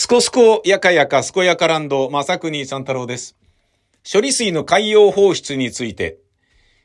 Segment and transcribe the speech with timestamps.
[0.00, 3.34] すこすこやかやかすこやかランド、まさくに三太郎です。
[4.10, 6.18] 処理水の海洋放出について、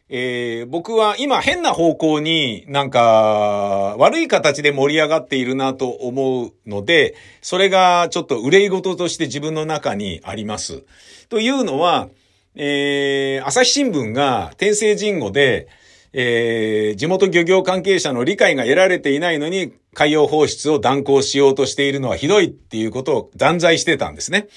[0.10, 7.14] えー、僕は今変な方向になんか悪い形で盛り上がっているなと思うので、
[7.44, 10.84] それがちょっと憂い事として自分の中にあります。
[11.30, 12.10] というのは、
[12.56, 15.68] えー、朝日新聞が天聖人語で、
[16.14, 24.48] えー、地元漁業関係者の理解が得られていないのに海洋放出を断行しようとしているのはひどいっていうことを断罪してたんですね。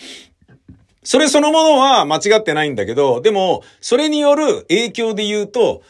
[1.03, 5.83] それそのものは間違ってないんだけど、でも、それによる影響で言うと、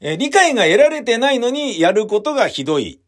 [0.00, 3.00] えー理解が得られてないのにやることがひどい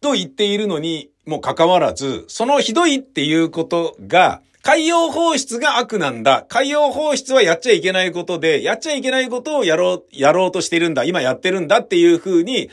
[0.00, 6.46] と言っているのにもかかわらず、そのひどいっていうことが、海洋放出が悪なんだ。
[6.48, 11.04] 海洋放出はやっちゃいけないことで、やっちゃいけないことをやろう、やろうとしているんだ。
[11.04, 12.70] 今やってるんだっていうふうに、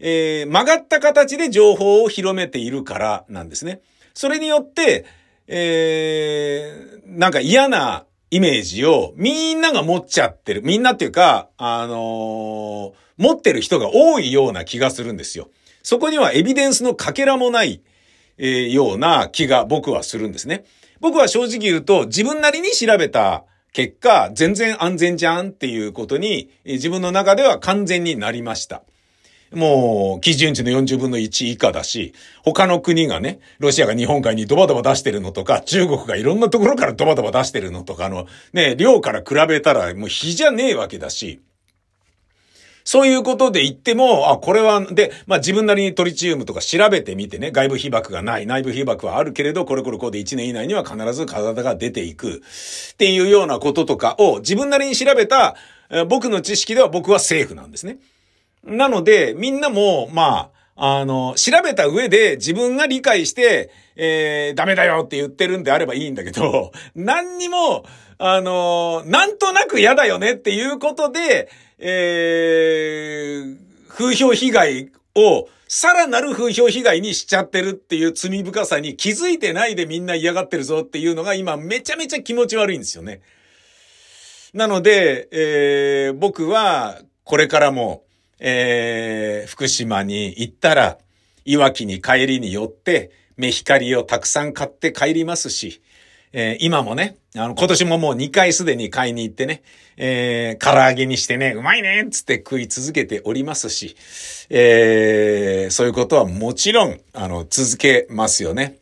[0.00, 3.80] えー曲がった形で情報を広めているからなんですね。
[4.12, 5.06] それによって、
[5.46, 10.60] えーなんか嫌なイメージをみんなが持っちゃってる。
[10.62, 15.48] みんなっていうか、あのー持ってる人が多いような気がするんですよ。
[15.82, 17.80] そこにはエビデンスのかけらもない、
[18.36, 20.66] えーような気が僕はするんですね。
[21.00, 28.82] 僕は正直言うと自分なりに調べた結果、全然安全じゃんっていうことに、自分の中では完全になりました。
[29.52, 32.12] もう、基準値の40分の1以下だし、
[32.44, 41.40] 他の国がね、ロシアが日本海にドバドバ出してるのとか、中国がいろんなところからドバドバ出してるのとかの、ね、量から比べたらもう比じゃねえわけだし、
[42.90, 52.42] そういうことで言っても、あ、これは、で、まあ自分なりにトリチウムとか調べてみてね、外部被曝がない、内部被曝はあるけれど、これこれこうで1年以内には必ず体が出ていく。
[52.92, 55.54] っていうようなこととかを自分なりに調べた、
[56.08, 57.98] 僕の知識では僕はセーフなんですね。
[58.64, 67.84] なので、みんなも、まあ、あの、調べた上で自分が理解して、えー、ダメだよって言ってるんであればいいんだけど、 何にも、
[68.16, 73.56] あの、なんとなく嫌だよねっていうことで、えー、
[73.90, 83.20] 風評被害を、さらなる風評被害にしちゃってるっていう罪深さに気づいてないでみんな嫌がってるぞっていうのが今めちゃめちゃ気持ち悪いんですよね。
[84.54, 88.02] なので、えー僕はこれからも、
[88.40, 90.98] えー福島に行ったら、
[91.44, 95.80] いわきに帰りに寄って、目光をたくさん買って帰りますし、
[96.32, 99.62] えー今もね、あの、今年ももう2回すでに買いに行ってね、
[99.96, 103.96] えー唐揚げにしてね、うまいねっつって食い続けておりますし、
[104.48, 108.76] えーそういうことはもちろん、あの、続けますよね。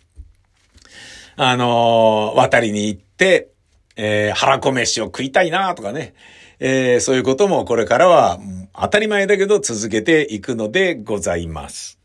[1.36, 3.48] あのー渡りに行って、
[3.96, 6.14] えー腹こ飯を食いたいなとかね、
[6.60, 8.38] えーそういうこともこれからは
[8.80, 11.97] 当たり前だけど続けていくのでございます。